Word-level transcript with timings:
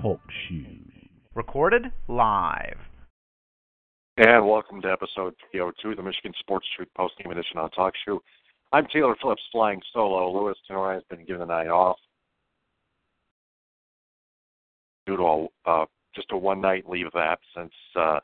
Talk 0.00 0.20
Show. 0.48 0.64
Recorded 1.34 1.84
live. 2.08 2.78
And 4.16 4.46
welcome 4.46 4.80
to 4.82 4.90
episode 4.90 5.34
302 5.50 5.90
of 5.90 5.96
the 5.98 6.02
Michigan 6.02 6.32
Sports 6.40 6.66
Truth 6.74 6.88
Post 6.96 7.14
Game 7.18 7.30
Edition 7.30 7.58
on 7.58 7.70
Talk 7.70 7.92
Show. 8.06 8.22
I'm 8.72 8.86
Taylor 8.86 9.14
Phillips 9.20 9.42
flying 9.52 9.80
solo. 9.92 10.32
Louis 10.32 10.54
Tenora 10.66 10.94
has 10.94 11.02
been 11.10 11.26
given 11.26 11.40
the 11.40 11.46
night 11.46 11.68
off 11.68 11.98
due 15.06 15.16
to 15.18 15.22
a, 15.22 15.46
uh, 15.66 15.86
just 16.14 16.28
a 16.32 16.36
one 16.36 16.62
night 16.62 16.88
leave 16.88 17.06
of 17.06 17.16
absence, 17.16 17.74
uh, 17.98 18.20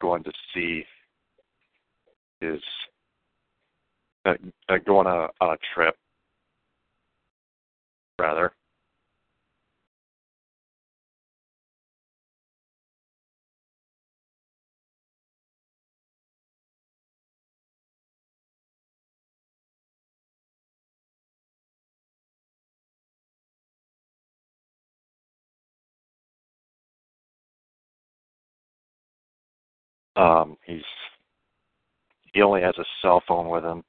going 0.00 0.24
to 0.24 0.32
see 0.52 0.84
his 2.40 2.60
uh, 4.26 4.34
uh, 4.68 4.78
going 4.84 5.06
on 5.06 5.28
a, 5.40 5.44
on 5.44 5.54
a 5.54 5.58
trip 5.74 5.94
rather. 8.18 8.52
Um, 30.18 30.56
he's 30.66 30.82
he 32.34 32.42
only 32.42 32.60
has 32.60 32.74
a 32.76 32.84
cell 33.00 33.22
phone 33.26 33.48
with 33.48 33.64
him, 33.64 33.84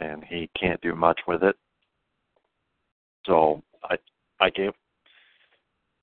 and 0.00 0.24
he 0.24 0.48
can't 0.58 0.80
do 0.80 0.94
much 0.94 1.20
with 1.26 1.42
it. 1.42 1.56
So 3.26 3.62
I 3.82 3.96
I 4.40 4.50
gave 4.50 4.70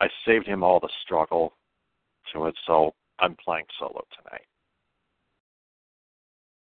I 0.02 0.08
saved 0.26 0.46
him 0.46 0.64
all 0.64 0.80
the 0.82 0.90
struggle 1.04 1.54
to 2.34 2.48
it. 2.48 2.56
So 2.68 2.94
I'm 3.20 3.36
playing 3.44 3.66
solo 3.80 4.06
tonight. 4.18 4.46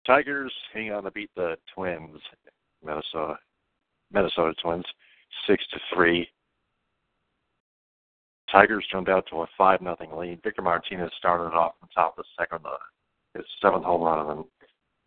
Tigers 0.04 0.52
hang 0.74 0.92
on 0.92 1.04
to 1.04 1.12
beat 1.12 1.30
the 1.36 1.56
Twins, 1.72 2.20
Minnesota 2.84 3.38
Minnesota 4.12 4.52
Twins, 4.60 4.84
six 5.46 5.64
to 5.68 5.78
three. 5.94 6.28
Tigers 8.52 8.86
jumped 8.92 9.08
out 9.08 9.26
to 9.30 9.36
a 9.36 9.46
five 9.56 9.80
nothing 9.80 10.14
lead. 10.14 10.42
Victor 10.44 10.60
Martinez 10.60 11.10
started 11.18 11.56
off 11.56 11.72
on 11.82 11.88
top 11.88 12.18
of 12.18 12.24
the 12.24 12.42
second, 12.42 12.64
uh, 12.66 12.76
his 13.34 13.46
seventh 13.62 13.84
home 13.84 14.02
run 14.02 14.18
of 14.18 14.26
the, 14.36 14.44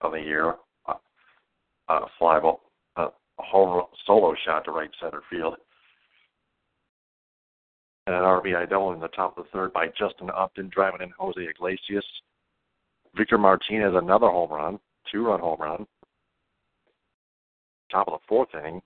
of 0.02 0.12
the 0.14 0.20
year. 0.20 0.56
Uh, 0.88 0.94
uh, 1.88 2.00
fly 2.18 2.40
ball, 2.40 2.62
uh, 2.98 3.10
a 3.40 3.44
home 3.44 3.84
solo 4.08 4.34
shot 4.46 4.66
to 4.66 4.72
right 4.72 4.90
center 5.00 5.22
field. 5.30 5.56
And 8.08 8.16
an 8.16 8.24
RBI 8.24 8.68
double 8.70 8.94
in 8.94 9.00
the 9.00 9.08
top 9.10 9.38
of 9.38 9.46
the 9.46 9.50
third 9.52 9.74
by 9.74 9.88
Justin 9.98 10.32
Upton, 10.36 10.70
driving 10.74 11.02
in 11.02 11.14
Jose 11.18 11.40
Iglesias. 11.40 12.06
Victor 13.16 13.38
Martinez 13.38 13.94
another 13.96 14.30
home 14.30 14.52
run, 14.52 14.80
two 15.12 15.26
run 15.26 15.40
home 15.40 15.62
run. 15.62 15.86
Top 17.92 18.08
of 18.08 18.14
the 18.14 18.26
fourth 18.28 18.50
inning, 18.60 18.82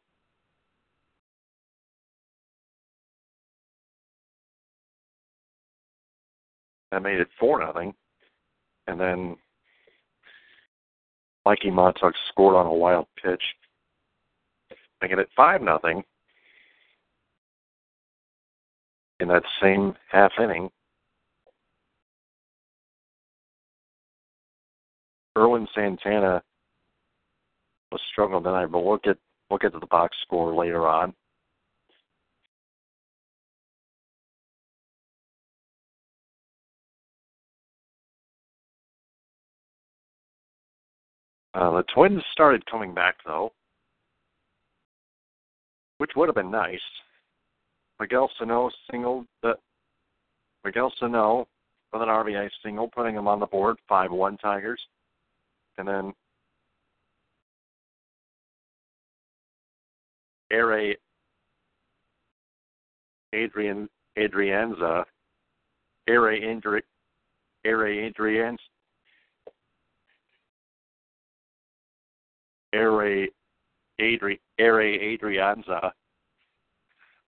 That 6.92 7.04
made 7.04 7.20
it 7.20 7.28
four 7.40 7.60
nothing, 7.60 7.94
and 8.88 9.00
then 9.00 9.36
Mikie 11.48 11.72
Mahtook 11.72 12.14
scored 12.30 12.56
on 12.56 12.66
a 12.66 12.74
wild 12.74 13.08
pitch, 13.22 13.44
making 15.02 15.20
it 15.20 15.30
five 15.36 15.62
nothing. 15.62 16.04
In 19.20 19.28
that 19.28 19.44
same 19.62 19.96
half 20.10 20.32
inning, 20.42 20.70
Ervin 25.38 25.68
Santana 25.76 26.42
was 27.92 28.02
struggling 28.12 28.44
tonight, 28.44 28.68
but 28.68 28.84
we'll 28.84 28.98
get 28.98 29.18
we'll 29.50 29.60
get 29.60 29.74
to 29.74 29.80
the 29.80 29.88
box 29.88 30.18
score 30.24 30.54
later 30.54 30.88
on. 30.88 31.14
Uh, 41.60 41.72
the 41.72 41.84
Twins 41.94 42.24
started 42.32 42.66
coming 42.68 42.94
back 42.94 43.16
though, 43.26 43.52
which 45.98 46.12
would 46.16 46.30
have 46.30 46.36
been 46.36 46.50
nice. 46.50 46.80
Miguel 48.00 48.32
Sano 48.40 48.70
singled 48.90 49.26
the 49.44 49.56
Miguel 50.64 50.94
Sano 50.98 51.50
with 51.92 52.02
an 52.02 52.08
RBI 52.08 52.50
single, 52.64 52.88
putting 52.88 53.16
him 53.16 53.28
on 53.28 53.42
the 53.42 53.46
board, 53.46 53.76
five 53.90 54.10
one 54.10 54.38
Tigers, 54.38 54.80
and 55.78 55.86
then 55.86 56.14
Ehire 60.54 60.96
Adrian 63.34 63.90
Adrianza 64.18 65.04
Ehire 66.10 66.42
Adri, 66.42 66.82
Ehire 67.68 68.14
Adrianza 68.14 68.58
Ehire 72.74 73.28
Adrianza 74.00 75.92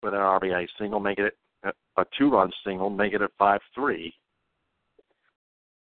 with 0.02 0.14
an 0.14 0.20
RBI 0.20 0.66
single, 0.78 1.00
making 1.00 1.26
it 1.26 1.36
a 1.64 2.04
two-run 2.16 2.50
single, 2.64 2.88
make 2.90 3.12
it 3.12 3.20
five-three. 3.38 4.14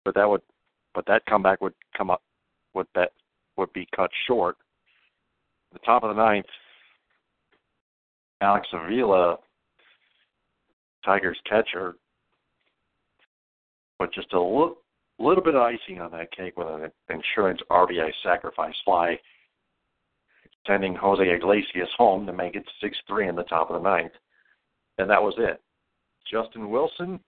But 0.04 0.16
that 0.16 0.30
would, 0.30 0.42
but 0.94 1.06
that 1.08 1.26
comeback 1.26 1.62
would 1.62 1.74
come 1.96 2.10
up, 2.10 2.22
would 2.74 2.88
that 2.96 3.12
would 3.58 3.72
be 3.74 3.88
cut 3.96 4.10
short. 4.28 4.58
the 5.74 5.80
top 5.80 6.04
of 6.04 6.16
the 6.16 6.22
ninth, 6.22 6.46
Alex 8.42 8.68
Avila, 8.74 9.38
Tigers 11.06 11.40
catcher, 11.48 11.96
but 13.98 14.14
just 14.14 14.34
a 14.34 14.40
little, 14.40 14.78
little 15.18 15.44
bit 15.44 15.56
of 15.56 15.62
icing 15.62 16.02
on 16.02 16.12
that 16.12 16.32
cake 16.32 16.58
with 16.58 16.68
an 16.68 16.92
insurance 17.10 17.62
RBI 17.70 18.12
sacrifice 18.24 18.76
fly 18.84 19.18
sending 20.70 20.94
Jose 20.96 21.28
Iglesias 21.28 21.90
home 21.98 22.28
to 22.28 22.34
make 22.34 22.56
it 22.56 22.64
6 22.82 22.98
3 23.08 23.28
in 23.28 23.36
the 23.36 23.44
top 23.44 23.72
of 23.72 23.82
the 23.82 23.90
ninth. 23.90 24.12
And 25.00 25.10
that 25.10 25.22
was 25.22 25.34
it. 25.38 25.60
Justin 26.32 26.70
Wilson 26.70 27.20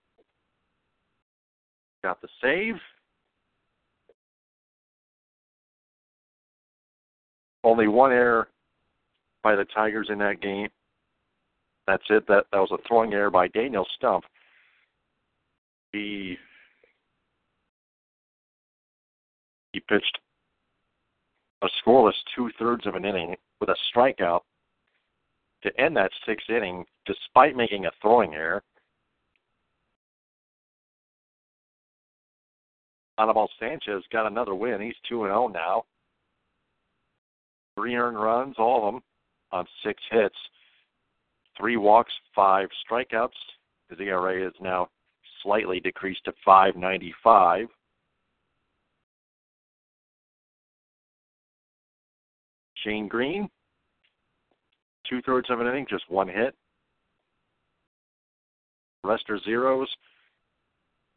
got 2.04 2.22
the 2.22 2.28
save. 2.42 2.76
Only 7.64 7.88
one 7.88 8.12
error 8.12 8.48
by 9.44 9.56
the 9.56 9.66
Tigers 9.74 10.08
in 10.12 10.20
that 10.20 10.42
game. 10.42 10.70
That's 11.88 12.04
it. 12.10 12.28
That 12.28 12.46
that 12.52 12.60
was 12.60 12.72
a 12.72 12.88
throwing 12.88 13.14
error 13.14 13.32
by 13.32 13.48
Daniel 13.48 13.88
Stump. 13.98 14.24
He 15.92 16.38
he 19.74 19.80
pitched 19.80 20.20
a 21.62 21.68
scoreless 21.84 22.14
two 22.36 22.50
thirds 22.58 22.86
of 22.86 22.96
an 22.96 23.06
inning 23.06 23.36
with 23.60 23.70
a 23.70 23.76
strikeout 23.94 24.42
to 25.64 25.80
end 25.80 25.96
that 25.96 26.12
sixth 26.26 26.50
inning 26.50 26.86
despite 27.06 27.56
making 27.56 27.86
a 27.86 27.92
throwing 28.02 28.34
error. 28.34 28.64
Anibal 33.18 33.50
Sanchez 33.60 34.04
got 34.12 34.26
another 34.26 34.56
win. 34.56 34.82
He's 34.82 34.96
2 35.08 35.24
0 35.26 35.48
now. 35.50 35.84
Three 37.76 37.96
earned 37.96 38.20
runs, 38.20 38.56
all 38.58 38.88
of 38.88 38.94
them, 38.94 39.04
on 39.52 39.66
six 39.86 40.02
hits. 40.10 40.36
Three 41.58 41.78
walks, 41.78 42.14
five 42.34 42.70
strikeouts. 42.90 43.30
His 43.90 44.00
ERA 44.00 44.48
is 44.48 44.54
now 44.60 44.88
slightly 45.44 45.80
decreased 45.80 46.24
to 46.26 46.34
595. 46.44 47.68
Shane 52.84 53.08
Greene, 53.08 53.50
two 55.10 55.22
thirds 55.22 55.50
of 55.50 55.60
an 55.60 55.68
inning, 55.68 55.86
just 55.90 56.10
one 56.10 56.28
hit. 56.28 56.56
Rest 59.04 59.30
are 59.30 59.40
zeros. 59.40 59.90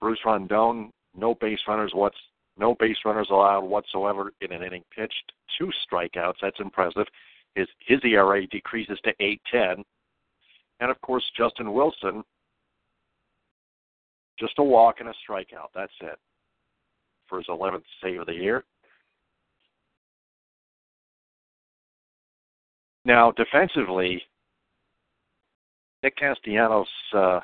Bruce 0.01 0.19
Rondon, 0.25 0.91
no 1.17 1.35
base 1.35 1.61
runners 1.69 1.93
what's 1.95 2.17
no 2.57 2.75
base 2.79 2.97
runners 3.05 3.29
allowed 3.31 3.65
whatsoever 3.65 4.33
in 4.41 4.53
an 4.53 4.63
inning 4.63 4.85
pitched. 4.95 5.33
Two 5.59 5.71
strikeouts. 5.87 6.37
That's 6.41 6.61
impressive. 6.61 7.07
His 7.55 7.69
his 7.87 8.01
ERA 8.05 8.47
decreases 8.47 8.99
to 9.05 9.13
eight 9.21 9.41
ten. 9.51 9.85
And 10.81 10.91
of 10.91 11.01
course 11.01 11.25
Justin 11.37 11.73
Wilson. 11.73 12.23
Just 14.39 14.55
a 14.59 14.63
walk 14.63 14.97
and 15.01 15.09
a 15.09 15.13
strikeout. 15.29 15.69
That's 15.75 15.93
it. 16.01 16.19
For 17.29 17.39
his 17.39 17.47
eleventh 17.49 17.85
save 18.03 18.21
of 18.21 18.27
the 18.27 18.35
year. 18.35 18.65
Now, 23.05 23.33
defensively, 23.33 24.23
Nick 26.03 26.17
Castellanos 26.17 26.89
uh, 27.15 27.41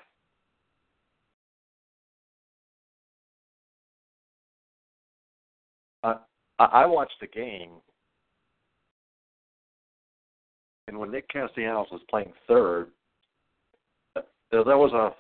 I 6.61 6.85
watched 6.85 7.17
the 7.21 7.27
game, 7.27 7.71
and 10.89 10.99
when 10.99 11.11
Nick 11.11 11.27
Castellanos 11.29 11.89
was 11.91 12.03
playing 12.11 12.33
third, 12.47 12.89
uh, 14.17 14.21
there 14.53 14.77
was 14.77 14.93
a 14.93 15.15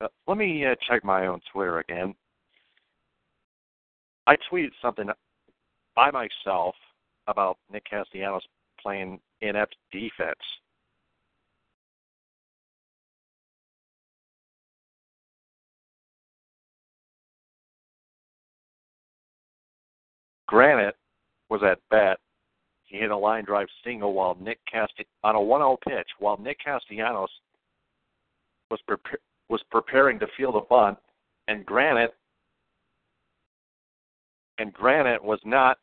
Uh, 0.00 0.08
let 0.26 0.36
me 0.36 0.64
uh, 0.66 0.74
check 0.88 1.04
my 1.04 1.26
own 1.26 1.40
Twitter 1.52 1.78
again. 1.78 2.14
I 4.26 4.36
tweeted 4.52 4.70
something 4.82 5.08
by 5.94 6.10
myself 6.10 6.74
about 7.28 7.56
Nick 7.72 7.84
Castellanos 7.88 8.42
playing 8.80 9.20
inept 9.40 9.76
defense. 9.90 10.34
Granite 20.46 20.94
was 21.48 21.62
at 21.64 21.78
bat. 21.90 22.18
He 22.84 22.98
hit 22.98 23.10
a 23.10 23.16
line 23.16 23.44
drive 23.44 23.66
single 23.82 24.12
while 24.12 24.36
Nick 24.40 24.58
Cast 24.70 24.92
on 25.24 25.34
a 25.34 25.38
1-0 25.38 25.76
pitch 25.80 26.06
while 26.18 26.36
Nick 26.36 26.58
Castellanos 26.64 27.30
was 28.70 28.80
prepared 28.86 29.20
was 29.48 29.62
preparing 29.70 30.18
to 30.18 30.26
field 30.36 30.56
a 30.56 30.60
bunt, 30.60 30.98
and 31.48 31.64
Granite 31.64 32.14
and 34.58 34.72
Granite 34.72 35.22
was 35.22 35.40
not 35.44 35.78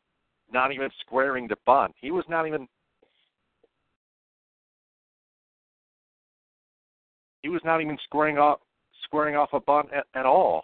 not 0.52 0.72
even 0.72 0.90
squaring 1.02 1.48
to 1.50 1.56
bunt. 1.66 1.94
He 2.00 2.12
was 2.12 2.26
not 2.28 2.48
even 2.48 2.68
he 7.42 7.50
was 7.50 7.62
not 7.64 7.82
even 7.82 7.98
squaring 8.04 8.38
off 8.38 8.60
squaring 9.04 9.36
off 9.36 9.50
a 9.54 9.60
bunt 9.60 9.90
at, 9.94 10.06
at 10.16 10.26
all. 10.26 10.64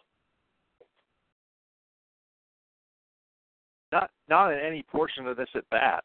Not 3.91 4.09
not 4.27 4.53
in 4.53 4.59
any 4.59 4.83
portion 4.83 5.27
of 5.27 5.37
this 5.37 5.49
at 5.55 5.69
bat. 5.69 6.03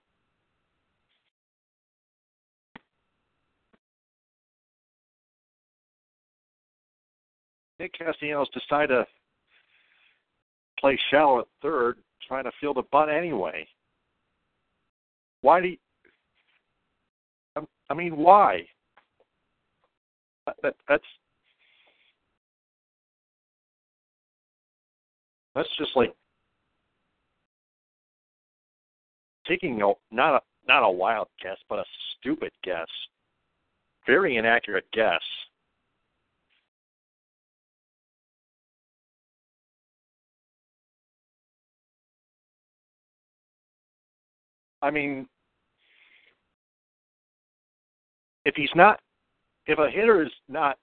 Nick 7.79 7.93
Castellanos 7.99 8.49
decided 8.51 8.89
to 8.89 9.07
play 10.79 10.99
shallow 11.11 11.41
at 11.41 11.47
third, 11.63 11.99
trying 12.27 12.45
to 12.45 12.53
field 12.61 12.79
a 12.79 12.83
bunt 12.93 13.11
anyway. 13.11 13.67
Why 15.41 15.61
do 15.61 15.69
you, 15.69 15.77
I 17.91 17.95
mean, 17.95 18.17
why? 18.17 18.63
That, 20.63 20.75
that's 20.89 21.05
that's 25.55 25.69
just 25.79 25.93
like 25.97 26.15
taking 29.47 29.81
a 29.83 29.93
not 30.11 30.37
a 30.37 30.41
not 30.67 30.83
a 30.83 30.91
wild 30.91 31.29
guess, 31.43 31.57
but 31.69 31.79
a 31.79 31.85
stupid 32.19 32.53
guess, 32.63 32.89
very 34.07 34.37
inaccurate 34.37 34.87
guess. 34.93 35.21
I 44.85 44.91
mean, 44.91 45.27
if 48.45 48.55
he's 48.55 48.69
not, 48.75 49.01
if 49.67 49.79
a 49.79 49.91
hitter 49.91 50.23
is 50.23 50.31
not 50.47 50.77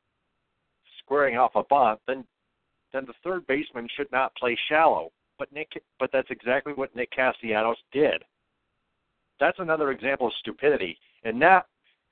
squaring 0.99 1.37
off 1.37 1.51
a 1.53 1.61
bunt, 1.69 1.99
then 2.07 2.25
then 2.93 3.05
the 3.05 3.13
third 3.23 3.45
baseman 3.45 3.87
should 3.95 4.11
not 4.11 4.35
play 4.35 4.57
shallow. 4.67 5.11
But 5.37 5.53
Nick, 5.53 5.69
but 5.99 6.09
that's 6.11 6.31
exactly 6.31 6.73
what 6.73 6.95
Nick 6.95 7.11
Castellanos 7.11 7.77
did. 7.91 8.23
That's 9.39 9.59
another 9.59 9.91
example 9.91 10.27
of 10.27 10.33
stupidity. 10.39 10.97
And 11.23 11.39
that, 11.43 11.67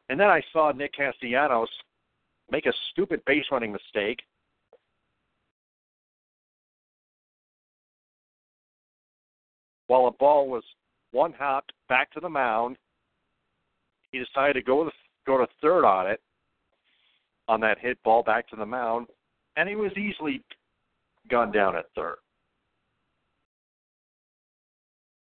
and 0.09 0.19
then 0.19 0.29
I 0.29 0.43
saw 0.53 0.71
Nick 0.71 0.93
Castellanos 0.93 1.69
make 2.51 2.67
a 2.67 2.73
stupid 2.91 3.25
base 3.25 3.45
running 3.51 3.71
mistake. 3.71 4.19
While 9.87 10.05
a 10.05 10.11
ball 10.11 10.47
was 10.47 10.63
one 11.11 11.33
hopped 11.33 11.73
back 11.87 12.11
to 12.11 12.19
the 12.19 12.29
mound. 12.29 12.77
He 14.11 14.19
decided 14.19 14.53
to 14.53 14.61
go 14.61 14.83
to 14.83 14.91
go 15.25 15.37
to 15.37 15.47
third 15.61 15.85
on 15.85 16.07
it, 16.07 16.21
on 17.47 17.59
that 17.61 17.79
hit 17.79 18.01
ball 18.03 18.23
back 18.23 18.47
to 18.49 18.55
the 18.55 18.65
mound, 18.65 19.07
and 19.55 19.69
he 19.69 19.75
was 19.75 19.91
easily 19.97 20.43
gunned 21.29 21.53
down 21.53 21.75
at 21.75 21.85
third. 21.95 22.17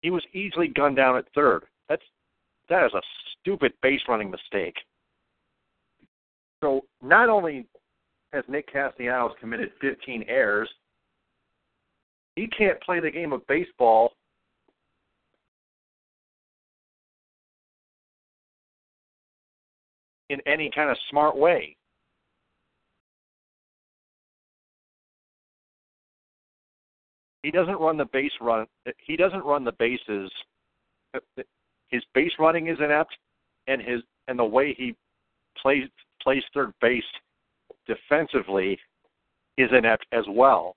He 0.02 0.10
was 0.10 0.22
easily 0.32 0.68
gunned 0.68 0.96
down 0.96 1.16
at 1.16 1.24
third. 1.34 1.64
That's 1.88 2.02
that 2.68 2.86
is 2.86 2.92
a 2.94 3.02
stupid 3.40 3.72
base 3.82 4.00
running 4.08 4.30
mistake. 4.30 4.74
So 6.62 6.82
not 7.02 7.28
only 7.28 7.66
has 8.32 8.44
Nick 8.48 8.72
Castellanos 8.72 9.32
committed 9.40 9.70
15 9.80 10.24
errors, 10.28 10.68
he 12.34 12.46
can't 12.48 12.80
play 12.82 13.00
the 13.00 13.10
game 13.10 13.32
of 13.32 13.46
baseball 13.46 14.12
in 20.30 20.40
any 20.46 20.70
kind 20.74 20.90
of 20.90 20.96
smart 21.10 21.36
way. 21.36 21.76
He 27.42 27.50
doesn't 27.52 27.78
run 27.78 27.96
the 27.96 28.06
base 28.06 28.32
run. 28.40 28.66
He 28.98 29.16
doesn't 29.16 29.44
run 29.44 29.64
the 29.64 29.72
bases. 29.78 30.32
His 31.88 32.02
base 32.12 32.32
running 32.40 32.66
is 32.66 32.78
inept, 32.80 33.16
and 33.68 33.80
his 33.80 34.02
and 34.26 34.38
the 34.38 34.44
way 34.44 34.74
he 34.76 34.96
plays 35.62 35.88
plays 36.20 36.42
third 36.52 36.72
base 36.80 37.04
defensively 37.86 38.78
is 39.56 39.70
inept 39.72 40.06
as 40.12 40.24
well. 40.28 40.74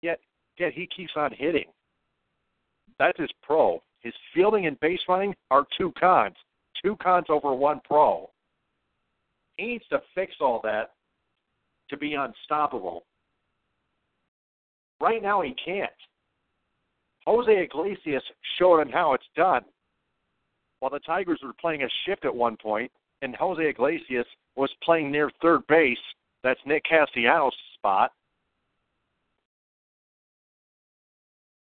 Yet, 0.00 0.20
yet 0.58 0.72
he 0.72 0.86
keeps 0.86 1.12
on 1.16 1.32
hitting. 1.36 1.66
That's 2.98 3.18
his 3.18 3.30
pro. 3.42 3.82
His 4.00 4.14
fielding 4.34 4.66
and 4.66 4.78
base 4.80 5.00
running 5.08 5.34
are 5.50 5.66
two 5.76 5.92
cons. 5.98 6.36
Two 6.82 6.96
cons 6.96 7.26
over 7.28 7.52
one 7.52 7.80
pro. 7.84 8.30
He 9.56 9.66
needs 9.66 9.84
to 9.90 10.00
fix 10.14 10.34
all 10.40 10.60
that 10.62 10.92
to 11.90 11.96
be 11.96 12.14
unstoppable. 12.14 13.04
Right 15.00 15.22
now, 15.22 15.42
he 15.42 15.54
can't. 15.64 15.90
Jose 17.26 17.50
Iglesias 17.52 18.22
showed 18.58 18.80
him 18.80 18.88
how 18.88 19.14
it's 19.14 19.28
done. 19.36 19.62
While 20.80 20.90
the 20.90 21.00
Tigers 21.00 21.40
were 21.42 21.52
playing 21.60 21.82
a 21.82 21.88
shift 22.06 22.24
at 22.24 22.34
one 22.34 22.56
point, 22.56 22.90
and 23.22 23.34
Jose 23.36 23.62
Iglesias 23.62 24.26
was 24.56 24.70
playing 24.82 25.10
near 25.10 25.30
third 25.42 25.66
base, 25.66 25.98
that's 26.42 26.60
Nick 26.64 26.84
Castellanos' 26.84 27.52
spot. 27.74 28.12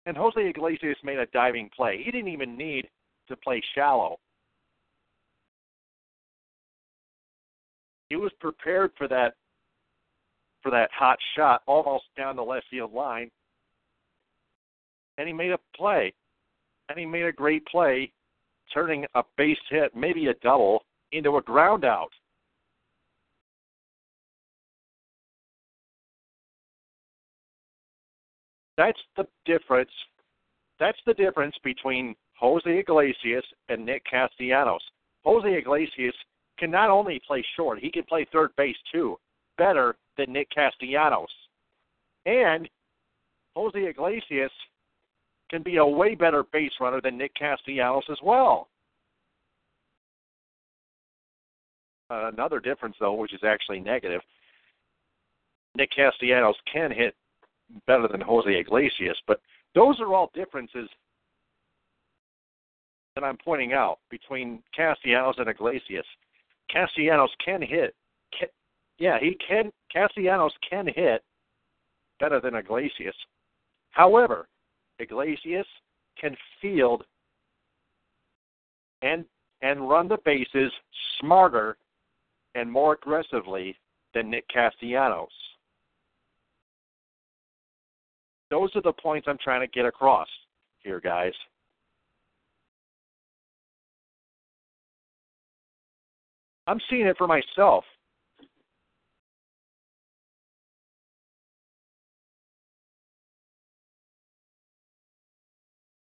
And 0.07 0.17
Jose 0.17 0.41
Iglesias 0.41 0.99
made 1.03 1.19
a 1.19 1.27
diving 1.27 1.71
play. 1.75 2.03
He 2.05 2.11
didn't 2.11 2.29
even 2.29 2.57
need 2.57 2.89
to 3.29 3.37
play 3.37 3.63
shallow. 3.75 4.19
He 8.11 8.17
was 8.17 8.33
prepared 8.39 8.93
for 8.99 9.09
that 9.09 9.35
for 10.63 10.71
that 10.71 10.91
hot 10.97 11.19
shot 11.37 11.63
almost 11.67 12.05
down 12.17 12.37
the 12.37 12.43
left 12.43 12.67
field 12.71 12.93
line. 12.93 13.31
And 15.19 15.29
he 15.29 15.35
made 15.35 15.53
a 15.53 15.59
play. 15.77 16.13
And 16.89 16.99
he 16.99 17.07
made 17.07 17.25
a 17.25 17.33
great 17.33 17.65
play, 17.67 18.13
turning 18.73 19.07
a 19.15 19.23
base 19.37 19.59
hit, 19.71 19.95
maybe 19.95 20.27
a 20.27 20.35
double, 20.43 20.85
into 21.13 21.37
a 21.37 21.43
ground 21.43 21.85
out. 21.85 22.11
That's 28.77 28.99
the 29.17 29.27
difference. 29.45 29.91
That's 30.81 30.99
the 31.07 31.15
difference 31.15 31.55
between 31.63 32.15
Jose 32.39 32.69
Iglesias 32.69 33.45
and 33.69 33.87
Nick 33.87 34.03
Castellanos. 34.11 34.83
Jose 35.25 35.49
Iglesias 35.49 36.15
can 36.59 36.71
not 36.71 36.91
only 36.91 37.21
play 37.27 37.45
short, 37.57 37.79
he 37.79 37.91
can 37.91 38.05
play 38.05 38.27
third 38.33 38.51
base 38.57 38.77
too, 38.93 39.17
better 39.59 39.97
than 40.17 40.33
Nick 40.33 40.49
Castellanos. 40.51 41.31
And 42.27 42.69
Jose 43.55 43.79
Iglesias 43.79 44.51
can 45.51 45.63
be 45.63 45.77
a 45.77 45.87
way 45.87 46.15
better 46.15 46.43
base 46.53 46.73
runner 46.81 47.01
than 47.01 47.17
Nick 47.17 47.35
Castellanos 47.35 48.05
as 48.11 48.19
well. 48.23 48.69
Another 52.11 52.61
difference, 52.61 52.97
though, 53.01 53.15
which 53.15 53.33
is 53.33 53.41
actually 53.45 53.81
negative, 53.81 54.21
Nick 55.77 55.91
Castellanos 55.95 56.57
can 56.71 56.91
hit 56.91 57.15
better 57.87 58.09
than 58.09 58.21
Jose 58.21 58.51
Iglesias, 58.51 59.17
but 59.27 59.41
those 59.75 60.01
are 60.01 60.15
all 60.15 60.31
differences 60.35 60.89
that 63.15 63.25
I'm 63.25 63.37
pointing 63.37 63.73
out 63.73 63.99
between 64.11 64.63
Castellanos 64.75 65.37
and 65.39 65.49
Iglesias. 65.49 66.07
Castellanos 66.71 67.31
can 67.45 67.63
hit. 67.63 67.95
Can, 68.39 68.49
yeah, 68.99 69.19
he 69.21 69.37
can. 69.47 69.71
Castellanos 69.93 70.53
can 70.69 70.87
hit 70.87 71.23
better 72.21 72.41
than 72.41 72.55
Iglesias. 72.55 73.15
However, 73.91 74.49
Iglesias 74.99 75.67
can 76.21 76.37
field 76.61 77.05
and 79.03 79.25
and 79.63 79.89
run 79.89 80.09
the 80.09 80.19
bases 80.25 80.73
smarter 81.21 81.77
and 82.55 82.71
more 82.71 82.95
aggressively 82.95 83.77
than 84.13 84.31
Nick 84.31 84.47
Castellanos. 84.49 85.33
Those 88.55 88.71
are 88.77 88.83
the 88.83 88.93
points 88.93 89.27
I'm 89.29 89.37
trying 89.43 89.63
to 89.63 89.67
get 89.67 89.85
across 89.85 90.29
here, 90.79 91.01
guys. 91.01 91.33
I'm 96.69 96.79
seeing 96.89 97.05
it 97.05 97.17
for 97.19 97.27
myself. 97.27 97.83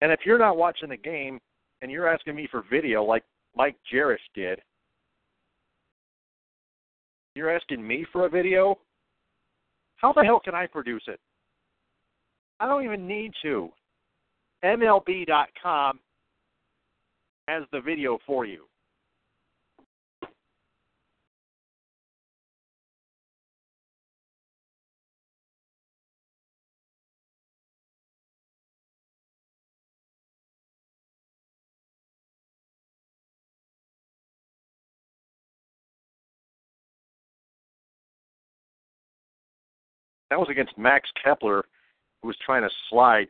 And 0.03 0.13
if 0.13 0.21
you're 0.27 0.39
not 0.39 0.59
watching 0.59 0.91
the 0.91 0.99
game 0.99 1.41
and 1.81 1.91
you're 1.91 2.13
asking 2.13 2.37
me 2.37 2.47
for 2.51 2.63
video 2.71 3.03
like 3.03 3.25
Mike 3.57 3.77
Jarish 3.91 4.19
did, 4.35 4.61
you're 7.35 7.57
asking 7.57 7.89
me 7.89 8.05
for 8.13 8.27
a 8.27 8.29
video? 8.29 8.79
How 9.97 10.13
the 10.13 10.23
hell 10.23 10.41
can 10.45 10.55
I 10.55 10.67
produce 10.67 11.05
it? 11.07 11.19
I 12.61 12.67
don't 12.67 12.85
even 12.85 13.07
need 13.07 13.33
to. 13.43 13.71
MLB.com 14.65 16.01
has 17.49 17.65
the 17.73 17.81
video 17.81 18.19
for 18.27 18.47
you. 18.47 18.65
That 40.31 40.41
was 40.41 40.49
against 40.51 40.77
Max 40.77 41.09
Kepler, 41.23 41.65
who 42.25 42.29
was 42.29 42.37
trying 42.43 42.63
to 42.63 42.71
slide 42.89 43.29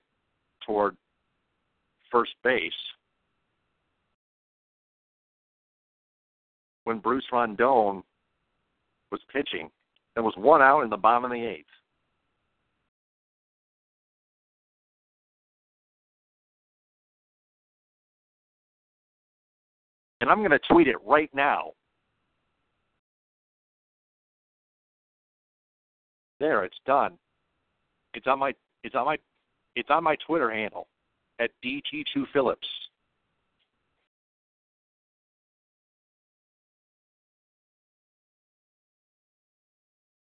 toward 0.64 0.96
first 2.12 2.30
base. 2.44 2.72
When 6.84 7.00
Bruce 7.00 7.24
Rondon 7.32 8.04
was 9.10 9.20
pitching, 9.32 9.68
there 10.14 10.22
was 10.22 10.34
one 10.36 10.62
out 10.62 10.82
in 10.82 10.90
the 10.90 10.96
bottom 10.96 11.24
of 11.24 11.32
the 11.32 11.44
eighth. 11.44 11.66
And 20.20 20.30
I'm 20.30 20.38
going 20.38 20.52
to 20.52 20.60
tweet 20.70 20.86
it 20.86 20.98
right 21.04 21.30
now. 21.34 21.72
There, 26.38 26.62
it's 26.62 26.78
done. 26.86 27.18
It's 28.14 28.28
on 28.28 28.38
my 28.38 28.54
it's 28.84 28.94
on 28.94 29.06
my 29.06 29.16
it's 29.74 29.90
on 29.90 30.04
my 30.04 30.16
Twitter 30.24 30.50
handle 30.52 30.86
at 31.40 31.50
DT2Phillips. 31.64 32.56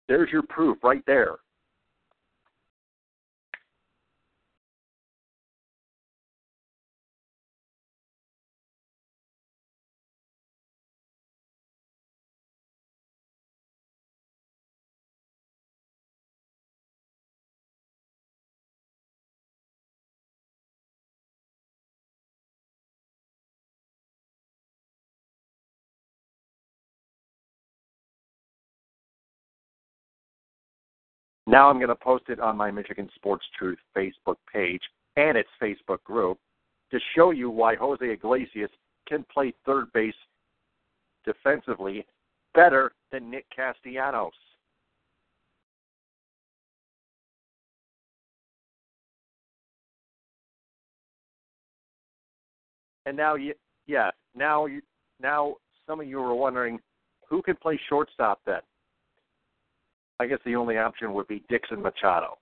There's 0.07 0.29
your 0.31 0.43
proof 0.43 0.77
right 0.83 1.03
there. 1.05 1.35
Now 31.55 31.69
I'm 31.69 31.77
going 31.77 31.87
to 31.87 31.95
post 31.95 32.25
it 32.27 32.41
on 32.41 32.57
my 32.57 32.69
Michigan 32.69 33.09
Sports 33.15 33.45
Truth 33.57 33.77
Facebook 33.95 34.35
page 34.51 34.81
and 35.15 35.37
its 35.37 35.47
Facebook 35.63 36.03
group 36.03 36.37
to 36.91 36.99
show 37.15 37.31
you 37.31 37.49
why 37.49 37.77
Jose 37.77 38.05
Iglesias 38.05 38.69
can 39.07 39.25
play 39.33 39.53
third 39.65 39.85
base 39.93 40.13
defensively 41.23 42.05
better 42.53 42.91
than 43.13 43.31
Nick 43.31 43.45
Castellanos. 43.55 44.33
And 53.05 53.15
now, 53.15 53.35
yeah, 53.87 54.11
now 54.35 54.65
you, 54.65 54.81
now 55.21 55.55
some 55.87 56.01
of 56.01 56.07
you 56.07 56.19
are 56.19 56.35
wondering 56.35 56.81
who 57.29 57.41
can 57.41 57.55
play 57.55 57.79
shortstop 57.87 58.41
then. 58.45 58.59
I 60.19 60.27
guess 60.27 60.39
the 60.45 60.55
only 60.55 60.77
option 60.77 61.13
would 61.13 61.27
be 61.27 61.43
Dixon 61.49 61.81
Machado. 61.81 62.37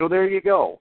So 0.00 0.08
there 0.08 0.28
you 0.28 0.40
go. 0.40 0.80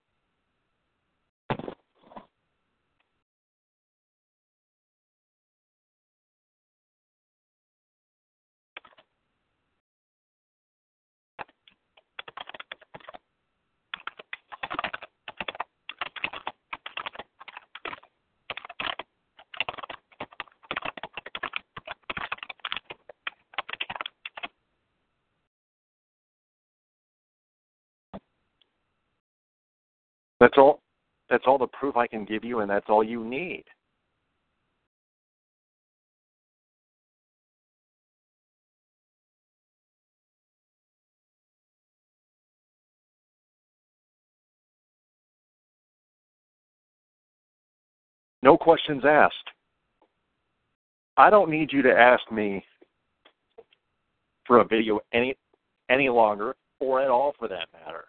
That's 30.39 30.57
all. 30.57 30.81
That's 31.29 31.43
all 31.47 31.57
the 31.57 31.67
proof 31.85 31.97
I 31.97 32.07
can 32.07 32.25
give 32.25 32.43
you, 32.43 32.61
and 32.61 32.69
that's 32.69 32.87
all 32.89 33.03
you 33.03 33.23
need. 33.23 33.63
No 48.41 48.57
questions 48.57 49.03
asked. 49.07 49.35
I 51.17 51.29
don't 51.29 51.49
need 51.49 51.71
you 51.71 51.81
to 51.83 51.91
ask 51.91 52.31
me 52.31 52.63
for 54.45 54.59
a 54.59 54.65
video 54.65 54.99
any 55.13 55.35
any 55.89 56.09
longer 56.09 56.55
or 56.79 57.01
at 57.01 57.09
all 57.09 57.33
for 57.37 57.47
that 57.47 57.67
matter. 57.73 58.05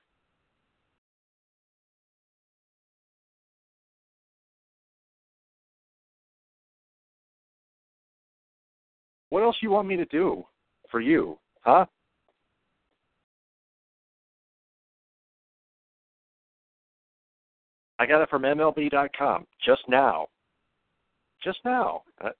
What 9.30 9.42
else 9.42 9.56
you 9.61 9.71
want 9.71 9.88
me 9.88 9.97
to 9.97 10.04
do 10.06 10.45
for 10.90 11.00
you, 11.00 11.38
huh? 11.62 11.87
I 17.99 18.06
got 18.06 18.23
it 18.23 18.28
from 18.28 18.42
MLB.com 18.42 19.47
just 19.64 19.83
now. 19.88 20.26
Just 21.42 21.59
now. 21.64 22.02
Uh, 22.23 22.30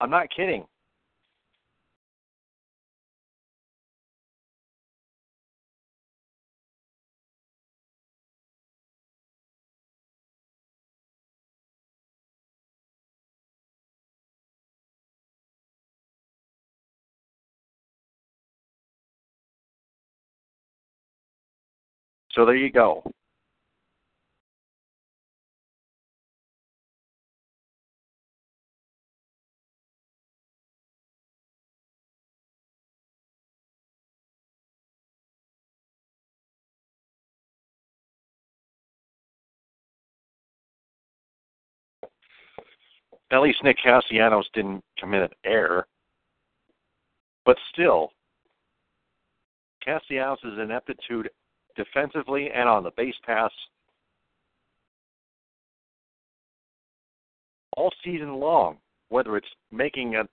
I'm 0.00 0.10
not 0.10 0.28
kidding. 0.34 0.64
So 22.34 22.46
there 22.46 22.56
you 22.56 22.72
go. 22.72 23.02
At 43.30 43.40
least 43.40 43.64
Nick 43.64 43.78
Castellanos 43.82 44.48
didn't 44.52 44.84
commit 44.98 45.22
an 45.22 45.30
error. 45.44 45.86
But 47.46 47.56
still, 47.72 48.12
Castellanos' 49.82 50.58
ineptitude 50.60 51.30
defensively 51.76 52.50
and 52.50 52.68
on 52.68 52.82
the 52.84 52.90
base 52.96 53.14
pass 53.24 53.50
all 57.76 57.92
season 58.04 58.34
long, 58.34 58.76
whether 59.08 59.36
it's 59.36 59.48
making 59.70 60.16
a 60.16 60.24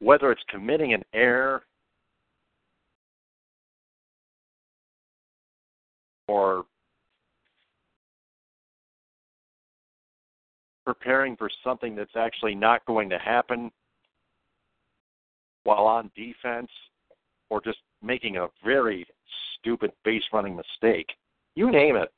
whether 0.00 0.32
it's 0.32 0.42
committing 0.48 0.94
an 0.94 1.02
error 1.14 1.62
or 6.26 6.64
preparing 10.84 11.36
for 11.36 11.48
something 11.62 11.94
that's 11.94 12.16
actually 12.16 12.54
not 12.54 12.84
going 12.86 13.08
to 13.08 13.18
happen 13.18 13.70
while 15.62 15.86
on 15.86 16.10
defense 16.16 16.70
or 17.48 17.60
just 17.60 17.78
making 18.02 18.38
a 18.38 18.48
very 18.64 19.06
stupid 19.62 19.92
base 20.04 20.22
running 20.32 20.56
mistake. 20.56 21.06
You 21.54 21.70
name 21.70 21.96
it. 21.96 22.10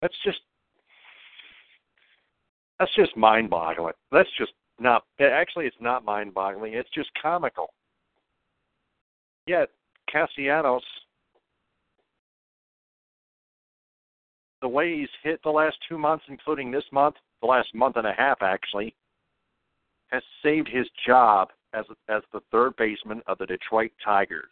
That's 0.00 0.14
just 0.24 0.38
that's 2.78 2.94
just 2.94 3.16
mind 3.16 3.50
boggling. 3.50 3.94
That's 4.12 4.28
just 4.38 4.52
not 4.78 5.02
actually 5.20 5.66
it's 5.66 5.76
not 5.80 6.04
mind 6.04 6.32
boggling, 6.34 6.74
it's 6.74 6.90
just 6.94 7.10
comical. 7.20 7.74
Yet 9.46 9.70
Castellanos 10.10 10.82
the 14.60 14.68
way 14.68 14.98
he's 14.98 15.08
hit 15.22 15.40
the 15.42 15.50
last 15.50 15.76
two 15.88 15.98
months, 15.98 16.24
including 16.28 16.70
this 16.70 16.84
month, 16.92 17.16
the 17.40 17.46
last 17.46 17.74
month 17.74 17.96
and 17.96 18.06
a 18.06 18.12
half 18.12 18.42
actually, 18.42 18.94
has 20.08 20.22
saved 20.42 20.68
his 20.68 20.86
job 21.06 21.48
as 21.74 21.84
as 22.08 22.22
the 22.32 22.40
third 22.50 22.74
baseman 22.76 23.22
of 23.26 23.38
the 23.38 23.46
Detroit 23.46 23.92
Tigers. 24.04 24.46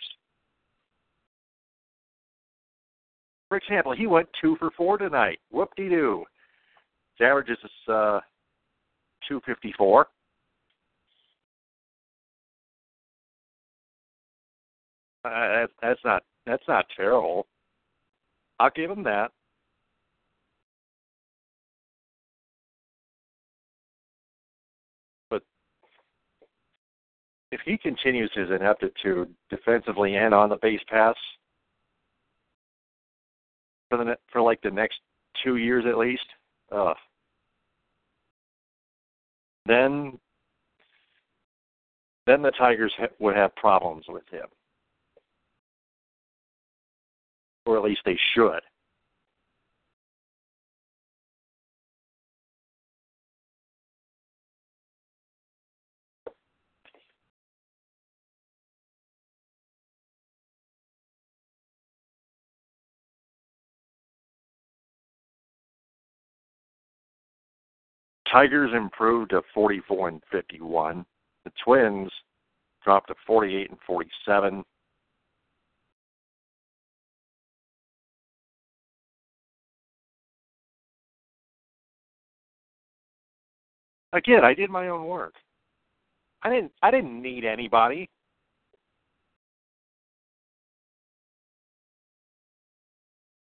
For 3.49 3.57
example, 3.57 3.93
he 3.93 4.07
went 4.07 4.29
two 4.41 4.57
for 4.59 4.71
four 4.77 4.99
tonight. 4.99 5.39
Whoop 5.51 5.71
de 5.77 5.89
doo. 5.89 6.25
His 7.17 7.27
average 7.27 7.49
is 7.49 7.59
uh, 7.89 8.21
254. 9.29 10.07
Uh, 15.25 15.67
that's 15.83 16.01
not 16.05 16.23
that's 16.45 16.63
not 16.69 16.87
terrible. 16.97 17.47
I'll 18.61 18.71
give 18.75 18.91
him 18.91 19.03
that. 19.05 19.33
If 27.57 27.63
he 27.65 27.79
continues 27.79 28.31
his 28.35 28.51
ineptitude 28.51 29.35
defensively 29.49 30.17
and 30.17 30.35
on 30.35 30.51
the 30.51 30.59
base 30.61 30.81
pass 30.89 31.15
for 33.89 33.97
the 33.97 34.17
for 34.31 34.43
like 34.43 34.61
the 34.61 34.71
next 34.71 34.99
two 35.43 35.57
years 35.57 35.85
at 35.89 35.97
least, 35.97 36.27
uh, 36.71 36.93
then 39.65 40.19
then 42.27 42.43
the 42.43 42.51
Tigers 42.59 42.93
ha- 42.99 43.07
would 43.21 43.37
have 43.37 43.57
problems 43.57 44.05
with 44.07 44.29
him, 44.31 44.47
or 47.65 47.79
at 47.79 47.85
least 47.85 48.03
they 48.05 48.19
should. 48.35 48.61
Tigers 68.37 68.73
improved 68.77 69.31
to 69.31 69.41
44 69.55 70.09
and 70.09 70.23
51. 70.31 71.07
The 71.47 71.53
Twins 71.65 72.11
dropped 72.85 73.09
to 73.09 73.15
48 73.27 73.71
and 73.71 73.79
47. 73.87 74.63
Again, 84.13 84.45
I 84.45 84.53
did 84.53 84.69
my 84.69 84.89
own 84.89 85.07
work. 85.07 85.33
I 86.43 86.51
didn't 86.51 86.73
I 86.83 86.91
didn't 86.91 87.23
need 87.23 87.47
anybody. 87.47 88.07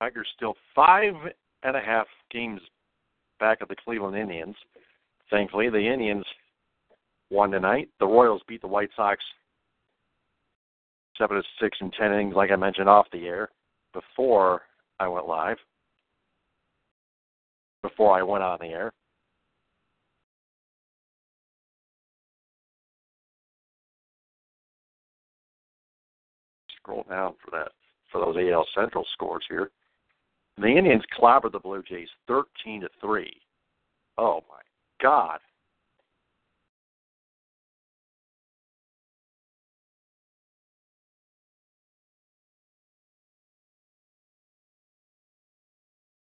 Tigers 0.00 0.26
still 0.34 0.56
five 0.74 1.14
and 1.62 1.76
a 1.76 1.80
half 1.80 2.08
games 2.32 2.60
back 3.38 3.60
of 3.60 3.68
the 3.68 3.76
Cleveland 3.76 4.16
Indians. 4.16 4.56
Thankfully, 5.32 5.70
the 5.70 5.78
Indians 5.78 6.26
won 7.30 7.50
tonight. 7.50 7.88
The 7.98 8.06
Royals 8.06 8.42
beat 8.46 8.60
the 8.60 8.68
White 8.68 8.90
Sox 8.94 9.24
seven 11.16 11.38
to 11.38 11.42
six 11.58 11.78
and 11.80 11.90
ten 11.98 12.12
innings, 12.12 12.34
like 12.34 12.50
I 12.50 12.56
mentioned 12.56 12.88
off 12.88 13.06
the 13.12 13.26
air 13.26 13.48
before 13.94 14.62
I 15.00 15.08
went 15.08 15.26
live. 15.26 15.56
Before 17.82 18.16
I 18.16 18.22
went 18.22 18.44
on 18.44 18.58
the 18.60 18.66
air. 18.66 18.92
Scroll 26.76 27.06
down 27.08 27.34
for 27.42 27.50
that 27.52 27.72
for 28.10 28.20
those 28.20 28.36
AL 28.36 28.66
Central 28.74 29.06
scores 29.14 29.44
here. 29.48 29.70
The 30.58 30.66
Indians 30.66 31.02
clobbered 31.18 31.52
the 31.52 31.58
Blue 31.58 31.82
Jays 31.88 32.08
13 32.28 32.82
to 32.82 32.88
3. 33.00 33.32
Oh 34.18 34.42
my 34.50 34.56
God. 35.02 35.38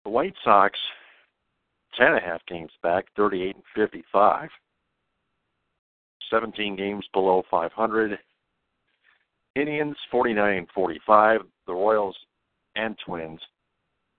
The 0.05 0.11
White 0.11 0.35
Sox, 0.43 0.79
10 1.97 2.09
and 2.09 2.17
a 2.17 2.21
half 2.21 2.41
games 2.47 2.73
back, 2.83 3.05
38 3.17 3.55
and 3.55 3.65
55. 3.77 4.49
17 6.31 6.77
games 6.77 7.05
below 7.13 7.43
500. 7.51 8.19
Indians, 9.55 9.97
49 10.11 10.57
and 10.57 10.69
45. 10.75 11.41
The 11.67 11.73
Royals 11.73 12.17
and 12.75 12.97
Twins, 13.05 13.41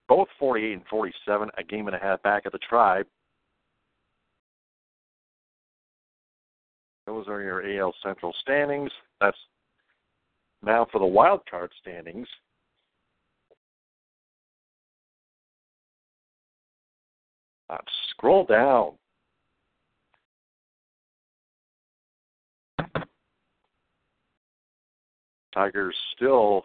both 0.07 0.27
48 0.39 0.73
and 0.73 0.83
47, 0.89 1.49
a 1.57 1.63
game 1.63 1.87
and 1.87 1.95
a 1.95 1.99
half 1.99 2.21
back 2.21 2.45
of 2.45 2.51
the 2.51 2.59
Tribe. 2.59 3.07
Those 7.05 7.27
are 7.27 7.41
your 7.41 7.79
AL 7.79 7.93
Central 8.01 8.33
standings. 8.41 8.91
That's 9.19 9.37
now 10.63 10.87
for 10.91 10.99
the 10.99 11.05
wild 11.05 11.41
card 11.49 11.71
standings. 11.81 12.27
Uh, 17.69 17.77
scroll 18.11 18.45
down. 18.45 18.93
Tigers 25.53 25.95
still 26.15 26.63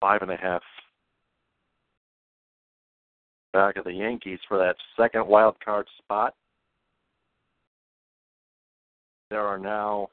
five 0.00 0.22
and 0.22 0.30
a 0.30 0.36
half 0.36 0.62
back 3.52 3.76
of 3.76 3.84
the 3.84 3.92
Yankees 3.92 4.38
for 4.48 4.56
that 4.58 4.76
second 4.96 5.26
wild 5.26 5.56
card 5.64 5.86
spot. 5.98 6.34
There 9.30 9.46
are 9.46 9.58
now 9.58 10.08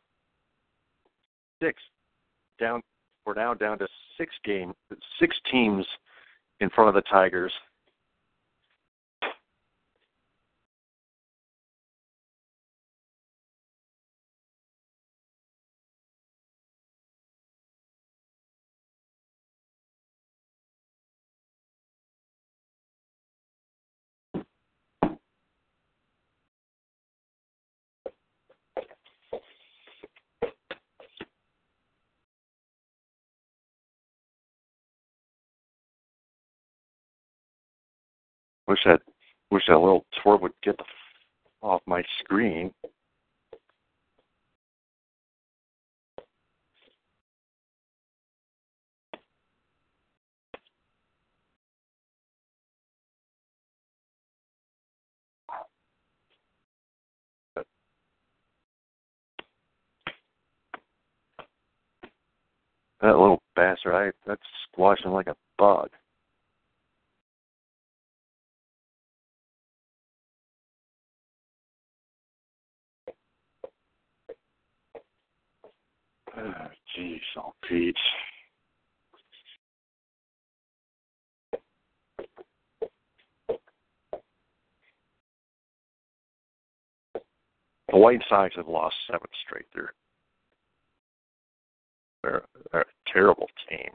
six 1.62 1.82
down. 2.60 2.82
We're 3.26 3.34
now 3.34 3.54
down 3.54 3.80
to 3.80 3.88
six 4.18 4.34
game, 4.46 4.74
six 5.20 5.36
teams 5.52 5.86
in 6.60 6.70
front 6.70 6.90
of 6.90 6.96
the 6.96 7.02
Tigers. 7.10 7.52
That 38.88 39.02
wish 39.52 39.64
that 39.68 39.80
little 39.80 40.06
twerp 40.26 40.42
would 40.42 40.54
get 40.64 40.78
the 40.78 40.84
f- 40.84 40.90
off 41.64 41.82
my 41.88 42.04
screen. 42.22 42.74
That 63.02 63.18
little 63.18 63.42
bastard, 63.56 63.94
I 63.94 64.12
that's 64.28 64.42
squashing 64.72 65.12
like 65.12 65.28
a 65.28 65.36
bug. 65.58 65.90
Jeez, 76.38 77.20
oh 77.38 77.54
Pete. 77.68 77.96
The 87.90 87.98
White 87.98 88.22
Sox 88.30 88.56
have 88.56 88.68
lost 88.68 88.96
seven 89.10 89.28
straight. 89.46 89.66
They're 89.74 89.94
they're, 92.24 92.44
they're 92.72 92.82
a 92.82 93.12
terrible 93.12 93.48
team. 93.70 93.92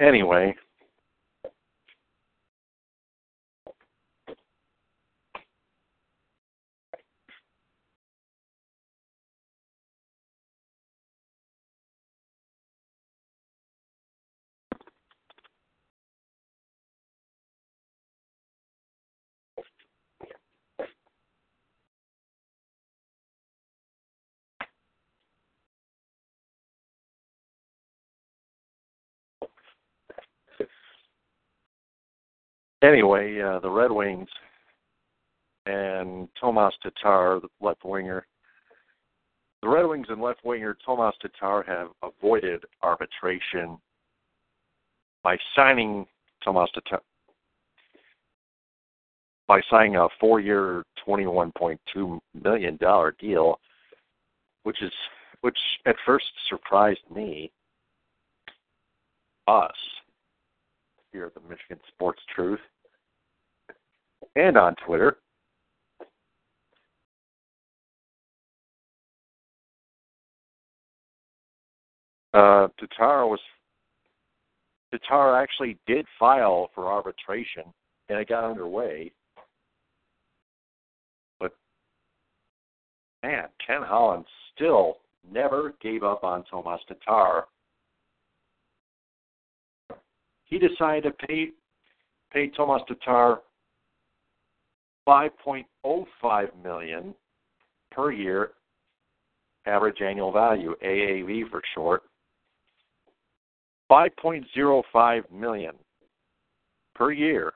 Anyway, 0.00 0.54
anyway, 32.84 33.40
uh, 33.40 33.58
the 33.60 33.70
Red 33.70 33.90
Wings 33.90 34.28
and 35.66 36.28
Tomas 36.40 36.74
Tatar, 36.82 37.40
the 37.40 37.48
left 37.60 37.84
winger. 37.84 38.26
The 39.62 39.68
Red 39.68 39.84
Wings 39.86 40.06
and 40.10 40.20
left 40.20 40.44
winger 40.44 40.76
Tomas 40.84 41.14
Tatar 41.22 41.62
have 41.62 41.88
avoided 42.02 42.64
arbitration 42.82 43.78
by 45.22 45.38
signing 45.56 46.06
Tomas 46.42 46.70
Tatar 46.74 47.00
by 49.46 49.60
signing 49.70 49.96
a 49.96 50.08
four-year, 50.20 50.84
twenty-one 51.04 51.52
point 51.56 51.80
two 51.92 52.18
million 52.42 52.76
dollar 52.78 53.14
deal, 53.18 53.58
which 54.62 54.82
is 54.82 54.92
which 55.42 55.58
at 55.86 55.96
first 56.06 56.26
surprised 56.48 57.00
me, 57.14 57.50
us 59.46 59.70
here 61.12 61.26
at 61.26 61.34
the 61.34 61.40
Michigan 61.48 61.78
Sports 61.88 62.20
Truth, 62.34 62.60
and 64.36 64.56
on 64.56 64.74
Twitter. 64.86 65.18
Uh, 72.34 72.66
was 72.98 73.38
Tatar 74.90 75.36
actually 75.36 75.78
did 75.86 76.04
file 76.18 76.70
for 76.74 76.86
arbitration, 76.86 77.62
and 78.08 78.18
it 78.18 78.28
got 78.28 78.44
underway. 78.44 79.12
But 81.38 81.54
man, 83.22 83.44
Ken 83.64 83.82
Holland 83.82 84.24
still 84.54 84.98
never 85.30 85.74
gave 85.80 86.02
up 86.02 86.24
on 86.24 86.44
Tomas 86.50 86.80
Tatar. 86.88 87.44
He 90.44 90.58
decided 90.58 91.04
to 91.04 91.26
pay 91.26 91.50
pay 92.32 92.48
Tomas 92.48 92.82
Tatar 92.88 93.40
5.05 95.08 96.48
million 96.62 97.14
per 97.90 98.12
year 98.12 98.50
average 99.66 100.00
annual 100.02 100.32
value 100.32 100.74
AAV 100.84 101.50
for 101.50 101.62
short. 101.74 102.02
5.05 103.90 105.30
million 105.30 105.74
per 106.94 107.12
year. 107.12 107.52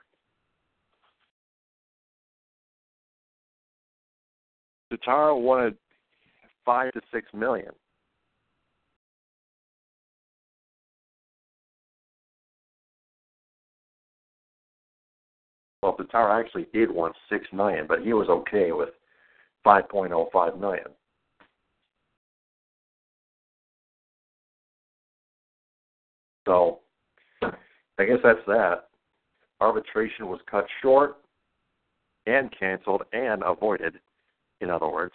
Tatar 4.91 5.35
wanted 5.35 5.75
5 6.65 6.93
to 6.93 7.01
6 7.11 7.27
million 7.33 7.71
Well, 15.81 15.93
Tatar 15.93 16.29
actually 16.29 16.67
did 16.73 16.91
want 16.91 17.15
six 17.29 17.45
million, 17.53 17.85
but 17.87 18.01
he 18.01 18.13
was 18.13 18.27
okay 18.27 18.71
with 18.71 18.89
five 19.63 19.87
point 19.87 20.11
oh 20.11 20.29
five 20.33 20.57
million. 20.57 20.87
So, 26.45 26.79
I 27.41 28.05
guess 28.05 28.17
that's 28.23 28.39
that. 28.47 28.89
Arbitration 29.61 30.27
was 30.27 30.39
cut 30.49 30.65
short 30.81 31.17
and 32.25 32.49
canceled 32.57 33.03
and 33.13 33.43
avoided, 33.45 33.99
in 34.59 34.69
other 34.69 34.87
words. 34.89 35.13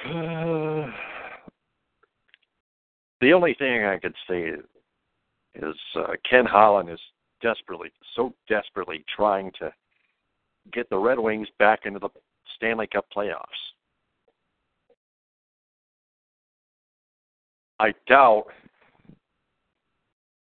the 3.20 3.32
only 3.32 3.54
thing 3.54 3.84
I 3.84 3.98
could 3.98 4.14
say 4.28 4.52
is 5.56 5.76
uh, 5.96 6.12
Ken 6.28 6.44
Holland 6.44 6.90
is 6.90 7.00
desperately, 7.42 7.90
so 8.14 8.34
desperately 8.48 9.04
trying 9.14 9.50
to 9.58 9.72
get 10.72 10.88
the 10.90 10.98
Red 10.98 11.18
Wings 11.18 11.48
back 11.58 11.80
into 11.84 11.98
the 11.98 12.08
Stanley 12.56 12.86
Cup 12.86 13.06
playoffs. 13.14 13.44
I 17.78 17.92
doubt 18.08 18.46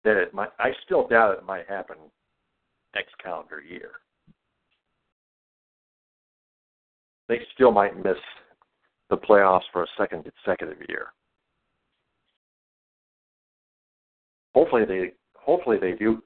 that 0.03 0.17
it 0.17 0.33
might. 0.33 0.49
I 0.57 0.71
still 0.85 1.07
doubt 1.07 1.38
it 1.38 1.45
might 1.45 1.67
happen 1.67 1.97
next 2.95 3.17
calendar 3.21 3.62
year. 3.62 3.91
They 7.27 7.41
still 7.53 7.71
might 7.71 7.95
miss 7.97 8.17
the 9.09 9.17
playoffs 9.17 9.63
for 9.71 9.83
a 9.83 9.88
second 9.97 10.23
consecutive 10.23 10.77
year. 10.88 11.13
Hopefully 14.60 14.84
they 14.84 15.13
hopefully 15.38 15.78
they 15.80 15.93
do 15.93 16.22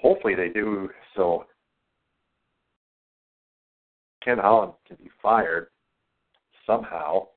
hopefully 0.00 0.34
they 0.34 0.48
do 0.48 0.88
so 1.14 1.44
Ken 4.24 4.38
Holland 4.38 4.72
can 4.86 4.96
be 4.96 5.10
fired 5.22 5.68
somehow. 6.66 7.28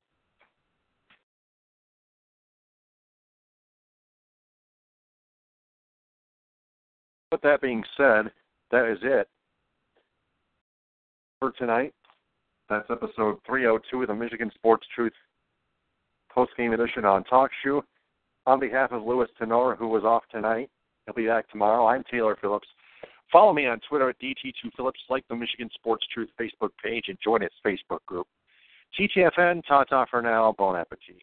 But 7.30 7.42
that 7.42 7.60
being 7.60 7.84
said, 7.96 8.30
that 8.70 8.90
is 8.90 8.98
it 9.02 9.28
for 11.38 11.52
tonight. 11.52 11.94
That's 12.68 12.90
episode 12.90 13.38
302 13.46 14.02
of 14.02 14.08
the 14.08 14.14
Michigan 14.14 14.50
Sports 14.54 14.86
Truth 14.94 15.12
post 16.30 16.52
game 16.56 16.72
edition 16.72 17.04
on 17.04 17.24
Talk 17.24 17.50
Show. 17.62 17.84
On 18.46 18.58
behalf 18.58 18.92
of 18.92 19.04
Louis 19.04 19.28
Tenor, 19.38 19.76
who 19.76 19.88
was 19.88 20.04
off 20.04 20.24
tonight, 20.30 20.70
he'll 21.06 21.14
be 21.14 21.26
back 21.26 21.48
tomorrow. 21.50 21.86
I'm 21.86 22.02
Taylor 22.10 22.36
Phillips 22.40 22.68
Follow 23.32 23.54
me 23.54 23.66
on 23.66 23.80
Twitter 23.88 24.10
at 24.10 24.20
DT2Phillips, 24.20 25.08
like 25.08 25.26
the 25.28 25.34
Michigan 25.34 25.70
Sports 25.72 26.06
Truth 26.12 26.28
Facebook 26.38 26.70
page, 26.84 27.06
and 27.08 27.16
join 27.24 27.42
its 27.42 27.54
Facebook 27.64 28.04
group. 28.06 28.26
TTFN, 28.98 29.62
ta 29.66 29.84
ta 29.84 30.04
for 30.10 30.20
now, 30.20 30.54
bon 30.58 30.76
appetit. 30.76 31.22